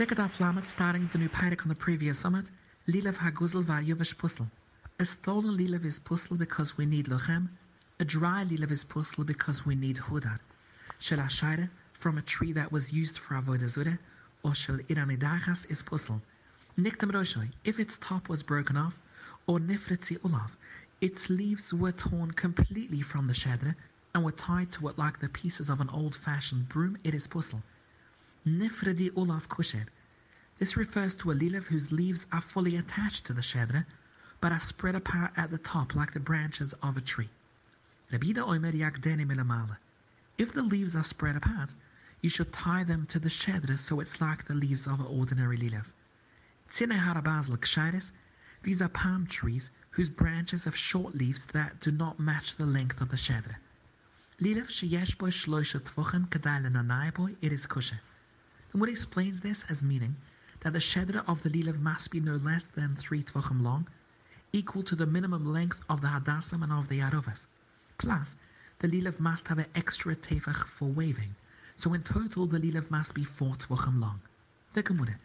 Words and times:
Second 0.00 0.18
off 0.18 0.66
starting 0.66 1.10
the 1.12 1.18
new 1.18 1.28
Pyrrhic 1.28 1.60
on 1.60 1.68
the 1.68 1.74
previous 1.74 2.18
summit, 2.18 2.46
Lilav 2.88 3.16
Haguzel 3.18 3.62
va 3.62 3.82
Yuvish 3.84 4.16
Puzzle. 4.16 4.46
A 4.98 5.04
stolen 5.04 5.58
Lilav 5.58 5.84
is 5.84 5.98
Puzzle 5.98 6.38
because 6.38 6.78
we 6.78 6.86
need 6.86 7.08
Lochem, 7.08 7.50
a 7.98 8.04
dry 8.06 8.42
Lilav 8.44 8.70
is 8.70 8.82
Puzzle 8.82 9.24
because 9.24 9.66
we 9.66 9.74
need 9.74 9.98
Hudar. 9.98 10.38
Shel 11.00 11.18
Ashaira, 11.18 11.68
from 11.92 12.16
a 12.16 12.22
tree 12.22 12.50
that 12.54 12.72
was 12.72 12.94
used 12.94 13.18
for 13.18 13.34
Avodah 13.34 13.68
Zure, 13.68 13.98
or 14.42 14.54
Shel 14.54 14.78
Iranidagas 14.88 15.70
is 15.70 15.82
Puzzle. 15.82 16.22
Niktam 16.78 17.12
Roshoi, 17.12 17.50
if 17.64 17.78
its 17.78 17.98
top 17.98 18.30
was 18.30 18.42
broken 18.42 18.78
off, 18.78 18.98
or 19.46 19.58
Nifritzi 19.58 20.16
Ulav, 20.20 20.52
its 21.02 21.28
leaves 21.28 21.74
were 21.74 21.92
torn 21.92 22.30
completely 22.30 23.02
from 23.02 23.26
the 23.26 23.34
Shedra 23.34 23.74
and 24.14 24.24
were 24.24 24.32
tied 24.32 24.72
to 24.72 24.88
it 24.88 24.96
like 24.96 25.18
the 25.18 25.28
pieces 25.28 25.68
of 25.68 25.78
an 25.82 25.90
old 25.90 26.16
fashioned 26.16 26.70
broom, 26.70 26.96
it 27.04 27.12
is 27.12 27.26
Puzzle. 27.26 27.62
Nifredi 28.46 29.10
Ulav 29.10 29.48
Kusher. 29.48 29.84
This 30.58 30.74
refers 30.74 31.12
to 31.12 31.30
a 31.30 31.34
liliv 31.34 31.66
whose 31.66 31.92
leaves 31.92 32.26
are 32.32 32.40
fully 32.40 32.74
attached 32.76 33.26
to 33.26 33.34
the 33.34 33.42
shedra, 33.42 33.84
but 34.40 34.50
are 34.50 34.58
spread 34.58 34.94
apart 34.94 35.32
at 35.36 35.50
the 35.50 35.58
top 35.58 35.94
like 35.94 36.14
the 36.14 36.20
branches 36.20 36.72
of 36.82 36.96
a 36.96 37.02
tree. 37.02 37.28
Rabida 38.10 38.38
Omer 38.38 38.72
Yagdeni 38.72 39.26
Milamala. 39.26 39.76
If 40.38 40.54
the 40.54 40.62
leaves 40.62 40.96
are 40.96 41.02
spread 41.02 41.36
apart, 41.36 41.74
you 42.22 42.30
should 42.30 42.50
tie 42.50 42.82
them 42.82 43.04
to 43.10 43.18
the 43.18 43.28
shedra 43.28 43.78
so 43.78 44.00
it's 44.00 44.22
like 44.22 44.46
the 44.46 44.54
leaves 44.54 44.86
of 44.86 45.00
an 45.00 45.06
ordinary 45.06 45.58
liliv. 45.58 45.84
Tzine 46.70 46.98
Harabazl 46.98 47.58
Kshairis, 47.58 48.10
these 48.62 48.80
are 48.80 48.88
palm 48.88 49.26
trees 49.26 49.70
whose 49.90 50.08
branches 50.08 50.64
have 50.64 50.74
short 50.74 51.14
leaves 51.14 51.44
that 51.52 51.78
do 51.80 51.90
not 51.90 52.18
match 52.18 52.56
the 52.56 52.64
length 52.64 53.02
of 53.02 53.10
the 53.10 53.18
shedra. 53.18 53.56
Liliv 54.40 54.68
sheyesh 54.68 55.18
boy 55.18 55.28
shloisha 55.28 55.78
tvochen 55.80 56.26
kadai 56.30 56.64
lenanai 56.64 57.12
boy, 57.12 57.36
it 57.42 57.52
is 57.52 57.66
kosher. 57.66 58.00
The 58.72 58.78
Gemara 58.78 58.92
explains 58.92 59.40
this 59.40 59.64
as 59.68 59.82
meaning 59.82 60.14
that 60.60 60.72
the 60.74 60.78
shedra 60.78 61.24
of 61.26 61.42
the 61.42 61.50
lilav 61.50 61.80
must 61.80 62.12
be 62.12 62.20
no 62.20 62.36
less 62.36 62.66
than 62.66 62.94
three 62.94 63.24
tvachim 63.24 63.62
long, 63.62 63.88
equal 64.52 64.84
to 64.84 64.94
the 64.94 65.06
minimum 65.06 65.44
length 65.44 65.82
of 65.88 66.02
the 66.02 66.06
hadassam 66.06 66.62
and 66.62 66.72
of 66.72 66.88
the 66.88 67.00
arovas. 67.00 67.48
Plus, 67.98 68.36
the 68.78 68.86
lilav 68.86 69.18
must 69.18 69.48
have 69.48 69.58
an 69.58 69.66
extra 69.74 70.14
tefach 70.14 70.68
for 70.68 70.88
waving, 70.88 71.34
so 71.74 71.92
in 71.94 72.04
total 72.04 72.46
the 72.46 72.60
lilav 72.60 72.88
must 72.92 73.12
be 73.12 73.24
four 73.24 73.56
tvachim 73.56 73.98
long. 73.98 74.20
The 74.74 74.84
Gemara, 74.84 75.18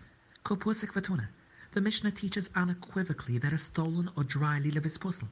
Kopusik 0.43 0.93
Vatuna, 0.93 1.27
the 1.73 1.81
Mishnah 1.81 2.13
teaches 2.13 2.49
unequivocally 2.55 3.37
that 3.37 3.53
a 3.53 3.59
stolen 3.59 4.09
or 4.15 4.23
dry 4.23 4.59
lilav 4.59 4.87
is 4.87 4.97
puzzle. 4.97 5.29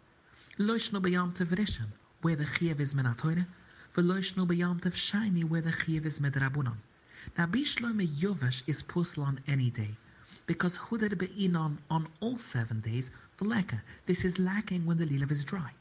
Loishno 0.60 1.02
b'yam 1.02 1.34
tev 1.34 1.88
where 2.22 2.36
the 2.36 2.46
chiev 2.46 2.80
is 2.80 2.94
menatoire, 2.94 3.48
v'loishno 3.96 4.46
b'yam 4.48 4.80
tev 4.80 4.94
shiny, 4.94 5.44
where 5.44 5.62
the 5.62 5.72
chiev 5.72 6.06
is 6.06 6.20
medrabunon. 6.20 6.78
Now 7.38 7.46
Bishloime 7.46 8.08
Yovash 8.08 8.64
is 8.68 8.84
pusl 8.84 9.26
on 9.26 9.40
any 9.48 9.70
day, 9.70 9.96
because 10.46 10.78
Hudar 10.78 11.18
Be'inon 11.18 11.78
on 11.90 12.08
all 12.20 12.38
seven 12.38 12.82
days 12.82 13.12
for 13.38 13.46
leka. 13.46 13.82
This 14.06 14.26
is 14.26 14.40
lacking 14.40 14.86
when 14.86 14.98
the 14.98 15.06
lilav 15.06 15.32
is 15.32 15.44
dry. 15.44 15.72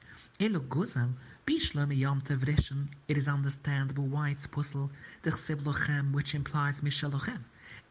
Elo 0.41 0.61
Guzel, 0.61 1.13
Bishloime 1.47 1.99
Yom 1.99 2.21
Tevrishan, 2.21 2.89
it 3.09 3.19
is 3.19 3.29
understandable 3.29 4.05
why 4.05 4.31
it's 4.31 4.47
pusl, 4.47 4.89
the 5.23 5.31
Chsib 5.31 6.13
which 6.13 6.35
implies 6.35 6.81
Mishalochem. 6.81 7.43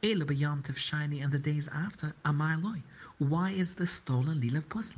Elo 0.01 0.25
Tev 0.25 0.77
Shiny, 0.77 1.21
and 1.21 1.31
the 1.31 1.39
days 1.39 1.67
after, 1.73 2.13
Amaloi. 2.25 2.81
Why 3.19 3.51
is 3.51 3.75
the 3.75 3.85
stolen 3.85 4.41
lilav 4.41 4.63
pusl? 4.63 4.95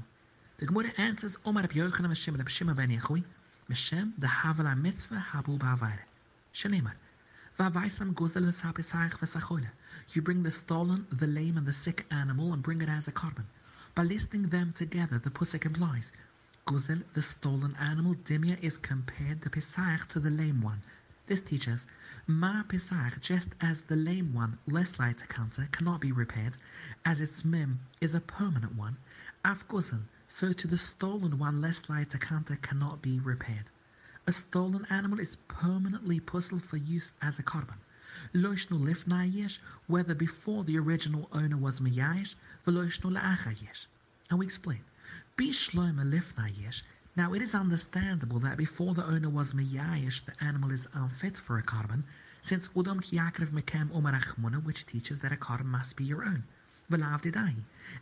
The 0.59 0.67
Gemara 0.67 0.93
answers, 0.97 1.37
Omar 1.45 1.63
Reb 1.63 1.71
Yochanan 1.71 2.11
Meshem 2.11 2.37
Reb 2.37 2.49
Shimon 2.49 2.75
ben 2.75 2.89
Yechui, 2.89 3.23
Meshem, 3.69 4.13
the 4.17 4.27
Havala 4.27 4.79
Mitzvah 4.79 5.19
Habu 5.19 5.57
Ba'avayre. 5.57 6.05
Shanemar. 6.53 6.93
You 7.59 7.69
bring 10.23 10.41
the 10.41 10.51
stolen, 10.51 11.05
the 11.11 11.27
lame, 11.27 11.55
and 11.55 11.67
the 11.67 11.71
sick 11.71 12.07
animal 12.09 12.51
and 12.51 12.63
bring 12.63 12.81
it 12.81 12.89
as 12.89 13.07
a 13.07 13.11
korban. 13.11 13.45
By 13.93 14.01
listing 14.01 14.49
them 14.49 14.73
together, 14.73 15.19
the 15.19 15.29
pusik 15.29 15.63
implies 15.63 16.11
Guzel, 16.65 17.03
the 17.13 17.21
stolen 17.21 17.75
animal, 17.75 18.15
Dimya 18.15 18.57
is 18.59 18.79
compared 18.79 19.41
the 19.41 19.51
Pesach 19.51 20.07
to 20.07 20.19
the 20.19 20.31
lame 20.31 20.61
one. 20.61 20.81
This 21.27 21.43
teaches 21.43 21.85
Ma 22.25 22.63
Pesach, 22.63 23.21
just 23.21 23.49
as 23.61 23.81
the 23.81 23.97
lame 23.97 24.33
one, 24.33 24.57
less 24.65 24.97
light 24.97 25.19
to 25.19 25.27
counter, 25.27 25.67
cannot 25.71 26.01
be 26.01 26.11
repaired, 26.11 26.57
as 27.05 27.21
its 27.21 27.45
mim 27.45 27.81
is 28.01 28.15
a 28.15 28.19
permanent 28.19 28.73
one, 28.73 28.97
Af 29.45 29.67
Guzel, 29.67 30.05
so 30.27 30.53
to 30.53 30.67
the 30.67 30.79
stolen 30.79 31.37
one, 31.37 31.61
less 31.61 31.87
light 31.87 32.09
to 32.09 32.17
counter, 32.17 32.55
cannot 32.55 33.03
be 33.03 33.19
repaired. 33.19 33.69
A 34.25 34.31
stolen 34.31 34.85
animal 34.85 35.19
is 35.19 35.35
permanently 35.49 36.17
puzzled 36.21 36.63
for 36.63 36.77
use 36.77 37.11
as 37.21 37.39
a 37.39 37.43
korban. 37.43 37.79
Loishnu 38.33 38.79
lifna 38.79 39.25
yesh, 39.29 39.59
whether 39.87 40.15
before 40.15 40.63
the 40.63 40.79
original 40.79 41.27
owner 41.33 41.57
was 41.57 41.81
v'loishnu 41.81 42.41
la'acha 42.65 43.61
yesh. 43.61 43.87
And 44.29 44.39
we 44.39 44.45
explain, 44.45 44.79
bishloima 45.37 46.09
lifna 46.09 46.57
yesh, 46.57 46.85
now 47.17 47.33
it 47.33 47.41
is 47.41 47.53
understandable 47.53 48.39
that 48.39 48.55
before 48.55 48.93
the 48.93 49.05
owner 49.05 49.29
was 49.29 49.51
miyash, 49.51 50.23
the 50.23 50.41
animal 50.41 50.71
is 50.71 50.87
unfit 50.93 51.37
for 51.37 51.57
a 51.57 51.61
korban, 51.61 52.03
since 52.41 52.69
udam 52.69 53.01
kiyakrev 53.01 53.49
mekem 53.49 53.89
umarachmuna, 53.89 54.63
which 54.63 54.85
teaches 54.85 55.19
that 55.19 55.33
a 55.33 55.35
korban 55.35 55.65
must 55.65 55.97
be 55.97 56.05
your 56.05 56.23
own. 56.23 56.45
V'lavdidai. 56.89 57.55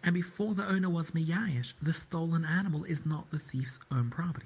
And 0.03 0.13
before 0.13 0.53
the 0.53 0.67
owner 0.67 0.91
was 0.91 1.13
miyash, 1.15 1.73
the 1.81 1.93
stolen 1.93 2.45
animal 2.45 2.83
is 2.83 3.07
not 3.07 3.31
the 3.31 3.39
thief's 3.39 3.79
own 3.89 4.11
property. 4.11 4.45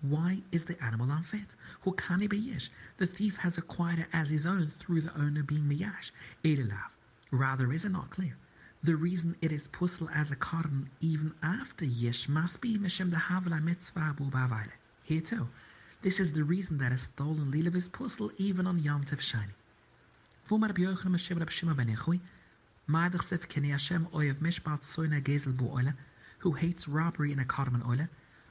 Why 0.00 0.42
is 0.52 0.64
the 0.64 0.82
animal 0.82 1.10
unfit? 1.10 1.54
The 1.84 3.06
thief 3.06 3.36
has 3.36 3.58
acquired 3.58 3.98
it 4.00 4.06
as 4.12 4.30
his 4.30 4.46
own 4.46 4.70
through 4.78 5.00
the 5.00 5.18
owner 5.18 5.42
being 5.42 5.64
miyash. 5.64 6.10
Rather, 7.30 7.72
is 7.72 7.84
it 7.84 7.90
not 7.90 8.10
clear? 8.10 8.36
The 8.82 8.94
reason 8.94 9.34
it 9.40 9.50
is 9.50 9.66
pusl 9.68 10.08
as 10.14 10.30
a 10.30 10.36
korban 10.36 10.86
even 11.00 11.34
after 11.42 11.84
yesh 11.84 12.28
must 12.28 12.60
be 12.60 12.78
mishem 12.78 13.10
the 13.10 13.16
havla 13.16 13.60
mitzvah 13.60 14.00
abu 14.00 14.30
bavayle. 14.30 14.70
Here 15.02 15.20
too, 15.20 15.48
this 16.02 16.20
is 16.20 16.30
the 16.32 16.44
reason 16.44 16.78
that 16.78 16.92
a 16.92 16.96
stolen 16.96 17.50
lilav 17.50 17.74
is 17.74 17.88
pusl 17.88 18.30
even 18.38 18.68
on 18.68 18.78
Yom 18.78 19.02
Tov 19.04 19.18
Shani. 19.18 19.54
Vumar 20.48 20.72
b'yochel 20.72 21.10
Meshem 21.10 21.40
Rab 21.40 21.50
Shima 21.50 21.74
ben 21.74 21.88
Yechui, 21.88 22.20
Ma'adach 22.88 23.24
Sef 23.24 23.48
Keni 23.48 23.70
Hashem 23.72 24.06
Oyev 24.14 24.36
Mishpat 24.36 24.82
Soina 24.82 25.20
Gezel 25.20 25.56
Bu 25.56 25.64
Oile, 25.64 25.94
who 26.38 26.52
hates 26.52 26.88
robbery 26.88 27.32
in 27.32 27.40
a 27.40 27.44
korban 27.44 27.86
oile, 27.86 28.08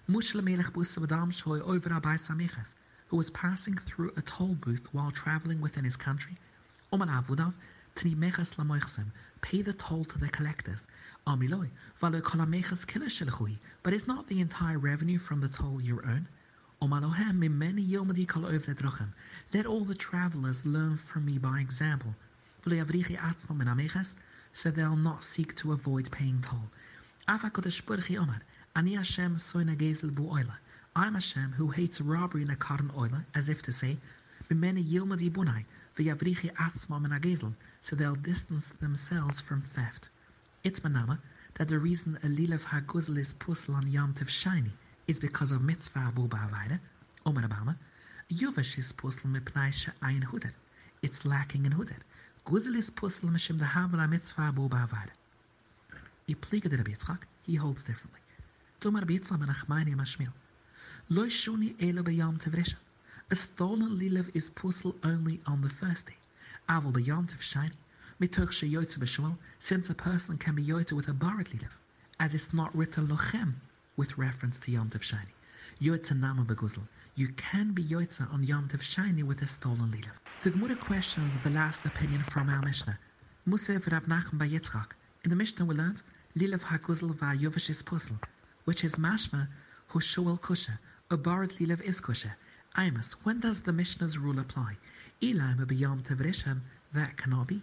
Mushla 0.09 0.43
Melech 0.43 0.73
Busavadam 0.73 1.31
Shoy 1.31 1.61
over 1.61 1.89
Abai 1.89 2.17
Samichas, 2.17 2.73
who 3.07 3.17
was 3.17 3.29
passing 3.31 3.77
through 3.77 4.11
a 4.17 4.21
toll 4.21 4.55
booth 4.55 4.87
while 4.91 5.11
traveling 5.11 5.61
within 5.61 5.83
his 5.83 5.95
country. 5.95 6.37
Oman 6.91 7.09
Avudav, 7.09 7.53
Tni 7.95 8.15
Mechas 8.15 8.55
Lamoichsem, 8.55 9.05
pay 9.41 9.61
the 9.61 9.73
toll 9.73 10.05
to 10.05 10.17
the 10.17 10.29
collectors. 10.29 10.87
Amiloi, 11.25 11.69
Valo 12.01 12.21
Kolamechas 12.21 12.85
Kilashilchui, 12.85 13.57
but 13.83 13.93
is 13.93 14.07
not 14.07 14.27
the 14.27 14.39
entire 14.39 14.77
revenue 14.77 15.17
from 15.17 15.41
the 15.41 15.49
toll 15.49 15.81
your 15.81 16.05
own? 16.05 16.27
Omalohem 16.81 17.39
Mimeni 17.39 17.89
Yomadi 17.89 18.27
Kol 18.27 18.45
over 18.45 18.73
Drochem. 18.73 19.09
Let 19.53 19.65
all 19.65 19.83
the 19.83 19.95
travelers 19.95 20.65
learn 20.65 20.97
from 20.97 21.25
me 21.25 21.37
by 21.37 21.59
example. 21.59 22.13
So 24.53 24.71
they'll 24.71 24.95
not 24.95 25.23
seek 25.23 25.55
to 25.55 25.71
avoid 25.71 26.11
paying 26.11 26.41
toll. 26.41 26.69
Avakodesh 27.27 27.81
Burchi 27.81 28.17
Omar, 28.17 28.41
Ani 28.73 28.95
Hashem 28.95 29.35
soina 29.35 29.75
gezel 29.75 30.15
bu 30.15 30.29
oila. 30.29 30.53
I'm 30.95 31.13
Hashem 31.13 31.51
who 31.57 31.71
hates 31.71 31.99
robbery 31.99 32.43
in 32.43 32.49
a 32.49 32.55
korban 32.55 32.89
oila, 32.95 33.25
as 33.35 33.49
if 33.49 33.61
to 33.63 33.73
say, 33.73 33.97
Bimene 34.49 34.81
yilmadi 34.81 35.29
bunai, 35.29 35.65
v'yavrichi 35.97 36.53
atzma 36.55 37.01
min 37.01 37.11
gezel, 37.19 37.53
so 37.81 37.97
they'll 37.97 38.15
distance 38.15 38.69
themselves 38.79 39.41
from 39.41 39.61
theft. 39.61 40.09
It's 40.63 40.79
manama 40.79 41.19
that 41.55 41.67
the 41.67 41.79
reason 41.79 42.17
a 42.23 42.27
lilav 42.27 42.61
haguzl 42.61 43.17
is 43.17 43.33
pusl 43.33 43.75
on 43.75 43.85
Yom 43.87 44.13
Tov 44.13 44.29
shiny 44.29 44.71
is 45.07 45.19
because 45.19 45.51
of 45.51 45.61
mitzvah 45.61 45.99
abu 46.07 46.29
ba'avayda, 46.29 46.79
Omer 47.25 47.41
Abama, 47.41 47.75
Yuvash 48.31 48.77
is 48.77 48.93
pusl 48.93 49.23
mipnai 49.25 49.73
she'ayin 49.73 50.23
huder. 50.31 50.53
It's 51.01 51.25
lacking 51.25 51.65
in 51.65 51.73
huder. 51.73 51.97
Guzel 52.45 52.77
is 52.77 52.89
pusl 52.89 53.29
mishim 53.29 53.59
the 53.59 53.65
havla 53.65 54.09
mitzvah 54.09 54.43
abu 54.43 54.69
ba'avayda. 54.69 55.11
Ipliga 56.29 56.69
de 56.69 56.77
Rabbi 56.77 56.91
Yitzchak, 56.91 57.23
he 57.43 57.55
holds 57.55 57.83
differently. 57.83 58.19
Bitzam 58.81 59.41
and 59.41 59.49
Achmani 59.49 59.95
Mashmil. 59.95 60.33
Lo 61.09 61.25
shuni 61.27 61.75
ela 61.81 62.03
bayam. 62.03 62.37
A 63.31 63.35
stolen 63.35 63.97
lilav 63.97 64.29
is 64.33 64.49
puzzle 64.49 64.95
only 65.03 65.39
on 65.45 65.61
the 65.61 65.69
first 65.69 66.07
day. 66.07 66.17
Aval 66.69 66.93
tev 66.93 67.41
shiny. 67.41 67.71
Mitoch 68.19 68.49
sheyotze 68.49 68.97
b'shmuel, 68.97 69.37
since 69.59 69.89
a 69.89 69.93
person 69.93 70.37
can 70.37 70.55
be 70.55 70.63
yoitze 70.65 70.91
with 70.91 71.07
a 71.07 71.13
barat 71.13 71.47
lilav, 71.53 71.71
as 72.19 72.33
it's 72.33 72.53
not 72.53 72.75
written 72.75 73.07
lochem 73.07 73.53
with 73.95 74.17
reference 74.17 74.59
to 74.59 74.71
Yom 74.71 74.89
Tov 74.89 75.01
Shiny. 75.01 75.33
Yoitze 75.81 76.11
nama 76.19 76.43
beguzel. 76.43 76.87
You 77.15 77.29
can 77.37 77.71
be 77.71 77.83
yoitze 77.83 78.21
on 78.33 78.43
Yom 78.43 78.67
Tov 78.67 79.23
with 79.23 79.41
a 79.41 79.47
stolen 79.47 79.91
lilav. 79.91 80.17
The 80.43 80.51
Gemara 80.51 80.75
questions 80.75 81.33
the 81.43 81.51
last 81.51 81.85
opinion 81.85 82.23
from 82.23 82.49
our 82.49 82.61
Mishnah. 82.61 82.99
Musev 83.47 83.89
Rav 83.91 84.03
Nachum 84.05 84.39
Yitzchak. 84.39 84.91
In 85.23 85.29
the 85.29 85.35
Mishnah 85.35 85.65
we 85.65 85.75
learned 85.75 86.01
Lilav 86.35 86.59
HaGuzel 86.59 87.15
VaYovash 87.15 87.69
is 87.69 87.81
puzzle, 87.81 88.19
which 88.65 88.83
is 88.83 88.95
mashma 88.95 89.47
Hushuel 89.91 90.39
Kusha, 90.39 90.77
a 91.09 91.15
Barat 91.17 91.51
Lilav 91.59 91.81
is 91.81 92.01
Kusha. 92.01 92.33
Imus, 92.75 93.13
when 93.23 93.39
does 93.39 93.61
the 93.61 93.71
Mishnah's 93.71 94.17
rule 94.17 94.37
apply? 94.37 94.75
Ilaim 95.21 95.65
b'yom 95.65 96.03
tevrishan, 96.03 96.59
that 96.93 97.15
cannot 97.17 97.47
be. 97.47 97.61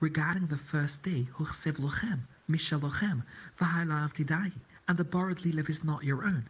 Regarding 0.00 0.46
the 0.46 0.56
first 0.56 1.02
day, 1.02 1.28
Huchsev 1.38 1.76
lochem, 1.76 2.20
Mishel 2.50 2.80
lochem, 2.80 3.22
V'halav 3.60 4.14
tidai, 4.14 4.50
and 4.88 4.98
the 4.98 5.04
borrowed 5.04 5.40
lulav 5.40 5.68
is 5.68 5.84
not 5.84 6.02
your 6.02 6.24
own. 6.24 6.48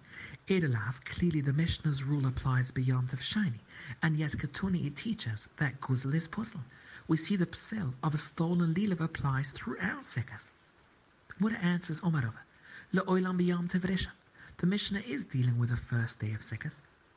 Edelav, 0.48 1.04
clearly 1.04 1.40
the 1.40 1.52
Mishnah's 1.52 2.04
rule 2.04 2.26
applies 2.26 2.70
beyond 2.70 3.12
of 3.12 3.20
Shiny, 3.22 3.60
and 4.02 4.16
yet 4.16 4.32
Ketuni 4.32 4.86
it 4.86 4.96
teaches 4.96 5.48
that 5.58 5.80
Guzel 5.80 6.14
is 6.14 6.28
puzzle. 6.28 6.60
We 7.08 7.16
see 7.16 7.36
the 7.36 7.46
psel 7.46 7.92
of 8.02 8.14
a 8.14 8.19
stolen 8.19 8.72
lulav 8.72 9.00
applies 9.00 9.50
throughout 9.50 10.02
Sekas. 10.04 10.52
What 11.38 11.52
answers 11.62 12.00
Omarova? 12.00 12.40
Le'olam 12.94 13.36
beyond 13.36 13.70
Tevresha. 13.70 14.08
The 14.56 14.66
Mishnah 14.66 15.00
is 15.00 15.24
dealing 15.24 15.58
with 15.58 15.68
the 15.68 15.76
first 15.76 16.18
day 16.18 16.32
of 16.32 16.40
Sekas. 16.40 16.72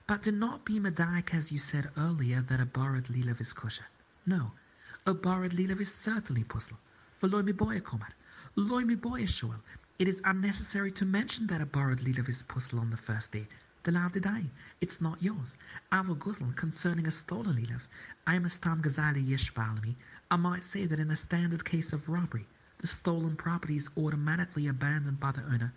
But 0.07 0.23
do 0.23 0.33
not 0.33 0.65
be 0.65 0.77
medaic 0.77 1.33
as 1.33 1.53
you 1.53 1.57
said 1.57 1.89
earlier 1.95 2.41
that 2.41 2.59
a 2.59 2.65
borrowed 2.65 3.05
lulav 3.05 3.39
is 3.39 3.53
kosher. 3.53 3.85
No, 4.25 4.51
a 5.05 5.13
borrowed 5.13 5.53
lulav 5.53 5.79
is 5.79 5.95
certainly 5.95 6.43
puzzle. 6.43 6.77
loy 7.21 7.43
mi 7.43 7.53
boya 7.53 7.79
komar. 7.79 8.09
Loy 8.57 8.83
mi 8.83 8.97
boya 8.97 9.25
shuel. 9.25 9.61
It 9.99 10.09
is 10.09 10.21
unnecessary 10.25 10.91
to 10.91 11.05
mention 11.05 11.47
that 11.47 11.61
a 11.61 11.65
borrowed 11.65 12.01
lulav 12.01 12.27
is 12.27 12.43
puzzle 12.43 12.79
on 12.79 12.89
the 12.89 12.97
first 12.97 13.31
day. 13.31 13.47
The 13.83 13.93
lav 13.93 14.21
die. 14.21 14.51
It's 14.81 14.99
not 14.99 15.23
yours. 15.23 15.55
Avo 15.93 16.17
guzel 16.17 16.53
concerning 16.57 17.07
a 17.07 17.11
stolen 17.11 17.55
lulav. 17.55 17.83
I 18.27 18.35
am 18.35 18.43
a 18.43 18.49
stam 18.49 18.81
gazali 18.81 19.25
yesh. 19.25 19.53
I 20.29 20.35
might 20.35 20.65
say 20.65 20.87
that 20.87 20.99
in 20.99 21.09
a 21.09 21.15
standard 21.15 21.63
case 21.63 21.93
of 21.93 22.09
robbery, 22.09 22.47
the 22.79 22.87
stolen 22.87 23.35
property 23.35 23.75
is 23.75 23.89
automatically 23.97 24.67
abandoned 24.67 25.19
by 25.19 25.31
the 25.31 25.43
owner. 25.43 25.73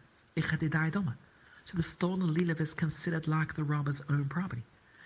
So 1.65 1.77
the 1.77 1.83
stolen 1.83 2.35
lulav 2.35 2.61
is 2.61 2.75
considered 2.75 3.27
like 3.27 3.55
the 3.55 3.65
robber's 3.65 4.01
own 4.09 4.27
property. 4.27 4.63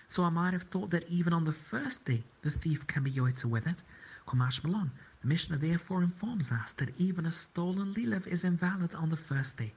So 0.08 0.22
I 0.22 0.28
might 0.28 0.52
have 0.52 0.62
thought 0.62 0.90
that 0.90 1.08
even 1.08 1.32
on 1.32 1.44
the 1.44 1.52
first 1.52 2.04
day 2.04 2.22
the 2.42 2.50
thief 2.50 2.86
can 2.86 3.02
be 3.02 3.10
yoitza 3.10 3.46
with 3.46 3.66
it. 3.66 3.82
Kumash 4.26 4.62
Malon. 4.62 4.90
The 5.22 5.28
Mishnah 5.28 5.56
therefore 5.56 6.02
informs 6.02 6.52
us 6.52 6.72
that 6.72 6.94
even 6.98 7.26
a 7.26 7.32
stolen 7.32 7.94
lulav 7.94 8.26
is 8.26 8.44
invalid 8.44 8.94
on 8.94 9.10
the 9.10 9.16
first 9.16 9.56
day. 9.56 9.72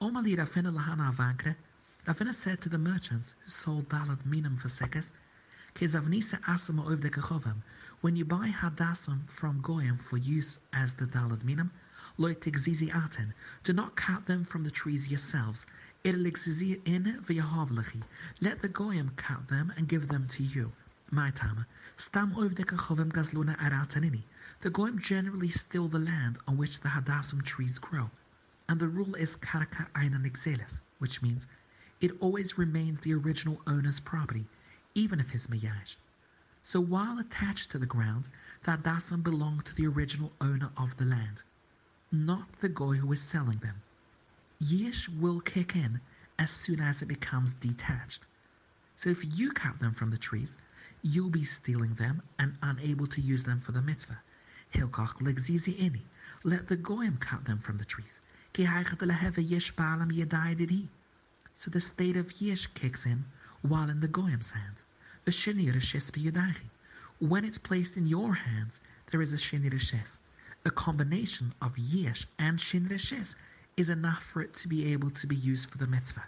Omali 0.00 0.36
Ravina 0.36 0.72
Lahana 0.72 1.12
Avankre, 1.12 1.56
Ravina 2.06 2.32
said 2.32 2.60
to 2.62 2.68
the 2.68 2.78
merchants 2.78 3.34
who 3.42 3.50
sold 3.50 3.88
Dalat 3.88 4.24
Minam 4.24 4.56
for 4.58 4.68
sekes, 4.68 5.10
when 5.78 6.12
you 8.16 8.24
buy 8.24 8.48
hadasim 8.48 9.28
from 9.28 9.60
Goyim 9.60 9.96
for 9.96 10.16
use 10.16 10.58
as 10.72 10.94
the 10.94 11.06
Dalat 11.06 11.44
Minam, 11.44 11.70
Loitigzizi 12.18 12.92
Aten, 12.92 13.32
do 13.62 13.72
not 13.72 13.94
cut 13.94 14.26
them 14.26 14.42
from 14.42 14.64
the 14.64 14.72
trees 14.72 15.08
yourselves. 15.08 15.64
Let 16.04 16.20
the 16.20 16.80
Goyim 18.72 19.10
cut 19.14 19.46
them 19.46 19.72
and 19.76 19.86
give 19.86 20.08
them 20.08 20.26
to 20.30 20.42
you. 20.42 20.72
My 21.12 21.30
tama. 21.30 21.64
Stam 21.96 22.34
Ovdekachovim 22.34 23.12
Gazluna 23.12 23.56
Aratanini. 23.58 24.24
The 24.62 24.70
Goyim 24.70 24.98
generally 24.98 25.50
steal 25.50 25.86
the 25.86 26.00
land 26.00 26.38
on 26.48 26.56
which 26.56 26.80
the 26.80 26.88
hadasim 26.88 27.44
trees 27.44 27.78
grow. 27.78 28.10
And 28.68 28.80
the 28.80 28.88
rule 28.88 29.14
is 29.14 29.36
Karaka 29.36 29.86
Einan 29.94 30.26
Exelis, 30.28 30.80
which 30.98 31.22
means 31.22 31.46
it 32.00 32.16
always 32.18 32.58
remains 32.58 32.98
the 32.98 33.14
original 33.14 33.62
owner's 33.68 34.00
property, 34.00 34.48
even 34.94 35.20
if 35.20 35.30
his 35.30 35.46
Miyash. 35.46 35.96
So 36.62 36.80
while 36.80 37.18
attached 37.18 37.70
to 37.70 37.78
the 37.78 37.86
ground, 37.86 38.28
the 38.64 38.72
Hadassam 38.72 39.22
belong 39.22 39.62
to 39.62 39.74
the 39.74 39.86
original 39.86 40.32
owner 40.40 40.70
of 40.76 40.96
the 40.96 41.04
land, 41.04 41.42
not 42.12 42.60
the 42.60 42.68
Goy 42.68 42.96
who 42.96 43.12
is 43.12 43.22
selling 43.22 43.58
them. 43.58 43.82
Yesh 44.58 45.08
will 45.08 45.40
kick 45.40 45.74
in 45.76 46.00
as 46.38 46.50
soon 46.50 46.80
as 46.80 47.00
it 47.00 47.06
becomes 47.06 47.54
detached. 47.54 48.22
So 48.96 49.10
if 49.10 49.24
you 49.38 49.52
cut 49.52 49.78
them 49.78 49.94
from 49.94 50.10
the 50.10 50.18
trees, 50.18 50.56
you'll 51.02 51.30
be 51.30 51.44
stealing 51.44 51.94
them 51.94 52.22
and 52.38 52.56
unable 52.62 53.06
to 53.06 53.20
use 53.20 53.44
them 53.44 53.60
for 53.60 53.72
the 53.72 53.80
mitzvah. 53.80 54.20
Hilkach 54.74 55.20
legzizi 55.20 55.78
ini. 55.78 56.02
Let 56.42 56.68
the 56.68 56.76
goyim 56.76 57.16
cut 57.16 57.44
them 57.44 57.58
from 57.58 57.78
the 57.78 57.84
trees. 57.84 58.20
So 61.56 61.70
the 61.70 61.80
state 61.80 62.16
of 62.16 62.40
yesh 62.40 62.66
kicks 62.74 63.06
in 63.06 63.24
while 63.62 63.90
in 63.90 64.00
the 64.00 64.08
goyim's 64.08 64.50
hands. 64.50 64.84
The 65.24 65.30
A 65.30 65.34
Shinir 65.34 65.74
Shespayudari. 65.74 66.70
When 67.18 67.44
it's 67.44 67.58
placed 67.58 67.96
in 67.96 68.06
your 68.06 68.34
hands, 68.34 68.80
there 69.10 69.20
is 69.20 69.32
a 69.32 69.36
sheni 69.36 69.72
reshes. 69.72 70.18
A 70.64 70.70
combination 70.70 71.54
of 71.60 71.76
yesh 71.76 72.26
and 72.38 72.60
shin 72.60 72.88
reshes 72.88 73.34
is 73.76 73.90
enough 73.90 74.22
for 74.22 74.42
it 74.42 74.54
to 74.54 74.68
be 74.68 74.92
able 74.92 75.10
to 75.10 75.26
be 75.26 75.34
used 75.34 75.70
for 75.70 75.78
the 75.78 75.86
mitzvah. 75.86 76.26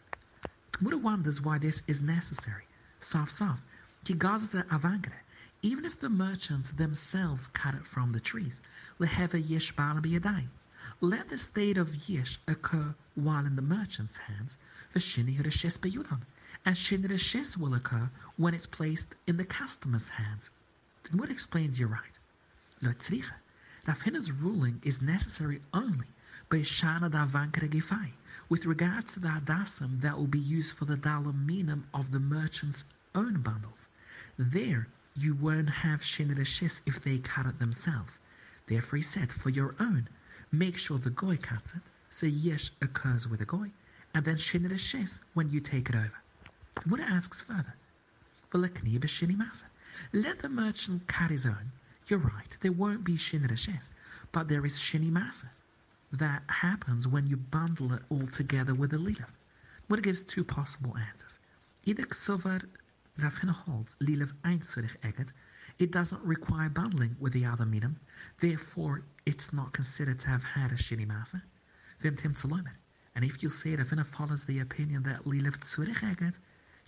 Gemara 0.73 0.99
wonders 0.99 1.41
why 1.41 1.59
this 1.59 1.83
is 1.87 2.03
necessary. 2.03 2.65
Soft, 2.99 3.33
Sof 3.33 3.63
sof. 4.05 4.65
avangre. 4.69 5.21
Even 5.63 5.85
if 5.85 6.01
the 6.01 6.09
merchants 6.09 6.71
themselves 6.71 7.49
cut 7.49 7.75
it 7.75 7.87
from 7.87 8.13
the 8.13 8.21
trees, 8.21 8.61
leheva 8.99 9.39
yesh 9.39 9.75
biyadai. 9.75 10.49
Let 11.01 11.29
the 11.29 11.39
state 11.39 11.79
of 11.79 12.09
yesh 12.09 12.41
occur 12.49 12.95
while 13.15 13.47
in 13.47 13.57
the 13.57 13.63
merchant's 13.63 14.17
hands, 14.17 14.57
v'shini 14.95 15.41
reshes 15.41 15.79
beyudan, 15.79 16.23
and 16.65 16.77
shini 16.77 17.09
reshes 17.09 17.57
will 17.57 17.75
occur 17.75 18.11
when 18.37 18.55
it's 18.55 18.67
placed 18.67 19.15
in 19.27 19.37
the 19.37 19.45
customer's 19.45 20.09
hands. 20.09 20.51
Then 21.05 21.19
what 21.19 21.31
explains 21.31 21.79
you're 21.79 21.89
right? 21.89 22.19
Lo 22.83 22.93
tzricha. 22.93 23.35
Ravina's 23.87 24.31
ruling 24.31 24.81
is 24.85 25.01
necessary 25.01 25.63
only 25.73 26.07
by 26.51 26.59
shana 26.59 27.11
davankre 27.11 27.69
gifai, 27.71 28.11
with 28.49 28.67
regard 28.67 29.09
to 29.09 29.21
the 29.21 29.29
hadassam 29.29 30.01
that 30.01 30.17
will 30.17 30.27
be 30.27 30.39
used 30.39 30.75
for 30.75 30.85
the 30.85 30.97
dalaminum 30.97 31.85
of 31.95 32.11
the 32.11 32.21
merchant's 32.21 32.85
own 33.15 33.41
bundles. 33.41 33.89
There, 34.37 34.89
you 35.17 35.35
won't 35.35 35.71
have 35.71 36.01
shinreshis 36.03 36.81
if 36.87 37.03
they 37.03 37.19
cut 37.19 37.47
it 37.47 37.59
themselves. 37.59 38.19
Therefore 38.67 38.99
he 38.99 39.03
said, 39.03 39.33
for 39.33 39.51
your 39.51 39.75
own, 39.81 40.09
make 40.53 40.77
sure 40.77 40.99
the 40.99 41.11
goy 41.11 41.37
cuts 41.37 41.73
it, 41.75 41.83
so 42.11 42.27
yesh 42.27 42.71
occurs 42.81 43.27
with 43.27 43.39
the 43.39 43.47
goy, 43.47 43.71
and 44.15 44.25
then 44.25 44.37
shinreshis 44.37 45.21
when 45.35 45.51
you 45.51 45.61
take 45.61 45.89
it 45.89 45.95
over. 45.95 46.13
The 46.83 46.89
Buddha 46.89 47.05
asks 47.05 47.43
further, 47.43 47.75
let 48.55 48.75
the 50.39 50.49
merchant 50.49 51.07
cut 51.09 51.31
his 51.31 51.45
own. 51.45 51.73
You're 52.07 52.19
right, 52.21 52.57
there 52.63 52.73
won't 52.73 53.05
be 53.05 53.19
shinreshis, 53.19 53.91
but 54.33 54.49
there 54.49 54.65
is 54.65 54.79
shinimasa. 54.79 55.51
That 56.11 56.43
happens 56.49 57.07
when 57.07 57.27
you 57.27 57.37
bundle 57.37 57.93
it 57.93 58.03
all 58.09 58.27
together 58.29 58.75
with 58.75 58.95
a 58.95 58.99
leader. 58.99 59.27
Buddha 59.89 60.01
gives 60.01 60.23
two 60.23 60.43
possible 60.43 60.97
answers. 60.97 61.39
Either 61.85 62.05
ksovar 62.05 62.65
Ravina 63.19 63.53
holds 63.55 63.95
Lilev 64.01 64.33
Einzurich 64.45 64.97
Eget, 65.03 65.33
it 65.79 65.91
doesn't 65.91 66.23
require 66.23 66.71
bundling 66.71 67.15
with 67.21 67.35
the 67.35 67.45
other 67.45 67.67
minim, 67.67 68.01
therefore 68.41 69.03
it's 69.27 69.53
not 69.53 69.75
considered 69.75 70.19
to 70.21 70.29
have 70.29 70.43
had 70.43 70.73
a 70.73 70.77
shini 70.77 71.07
masa. 71.07 71.43
Vim 72.01 72.17
tim 72.17 72.35
And 73.15 73.23
if 73.23 73.43
you 73.43 73.51
say 73.51 73.77
Ravina 73.77 74.07
follows 74.07 74.45
the 74.45 74.61
opinion 74.61 75.03
that 75.03 75.27
Lilev 75.27 75.59
Tzurich 75.59 76.01
Eget, 76.01 76.39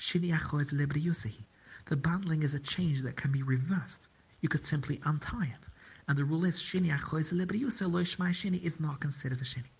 shini 0.02 0.36
achoiz 0.36 0.72
libriusihi, 0.72 1.44
the 1.86 1.94
bundling 1.94 2.42
is 2.42 2.54
a 2.54 2.58
change 2.58 3.02
that 3.02 3.14
can 3.14 3.30
be 3.30 3.44
reversed. 3.44 4.08
You 4.40 4.48
could 4.48 4.66
simply 4.66 5.00
untie 5.04 5.44
it. 5.44 5.68
And 6.08 6.18
the 6.18 6.24
rule 6.24 6.44
is 6.44 6.58
shini 6.58 6.90
achoiz 6.90 7.32
libriusa 7.32 7.90
lo 7.90 8.02
shini 8.02 8.60
is 8.64 8.80
not 8.80 8.98
considered 8.98 9.40
a 9.40 9.44
shini. 9.44 9.70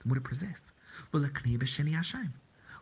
The 0.00 0.08
Buddha 0.08 0.20
persists. 0.20 0.72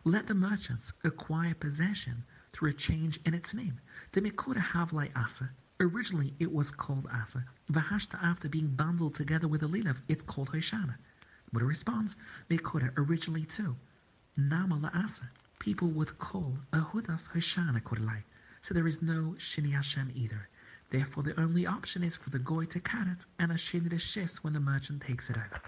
Let 0.03 0.27
the 0.27 0.33
merchants 0.33 0.91
acquire 1.05 1.53
possession 1.53 2.25
through 2.51 2.71
a 2.71 2.73
change 2.73 3.17
in 3.25 3.33
its 3.33 3.53
name. 3.53 3.79
The 4.11 4.19
Mekura 4.21 4.61
Havlai 4.61 5.09
Asa, 5.15 5.49
originally 5.79 6.33
it 6.39 6.51
was 6.51 6.69
called 6.69 7.07
Asa. 7.13 7.45
Vahashta, 7.71 8.21
after 8.21 8.49
being 8.49 8.67
bundled 8.67 9.15
together 9.15 9.47
with 9.47 9.61
the 9.61 9.69
Lilav, 9.69 10.01
it's 10.09 10.23
called 10.23 10.51
Hoshana. 10.51 10.95
It 11.53 11.61
responds, 11.61 12.17
Mekura 12.49 12.91
originally 12.97 13.45
too. 13.45 13.77
Namala 14.37 14.93
Asa, 14.93 15.29
people 15.59 15.89
would 15.89 16.17
call 16.19 16.57
oh, 16.73 16.77
Ahudas 16.77 17.29
Hoshana 17.29 17.83
Kurlai. 17.83 18.23
So 18.61 18.73
there 18.73 18.87
is 18.87 19.01
no 19.01 19.35
Shini 19.37 19.73
Hashem 19.73 20.11
either. 20.15 20.47
Therefore, 20.89 21.23
the 21.23 21.39
only 21.39 21.67
option 21.67 22.03
is 22.03 22.15
for 22.15 22.29
the 22.29 22.39
goy 22.39 22.65
to 22.65 22.79
cut 22.79 23.07
it 23.07 23.25
and 23.37 23.51
a 23.51 23.55
Shini 23.55 23.99
Shes 23.99 24.43
when 24.43 24.53
the 24.53 24.59
merchant 24.59 25.01
takes 25.01 25.29
it 25.29 25.37
over. 25.37 25.61